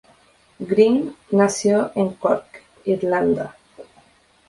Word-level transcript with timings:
Greene 0.71 1.13
nació 1.29 1.91
en 1.93 2.13
Cork, 2.13 2.63
Irlanda. 2.85 3.55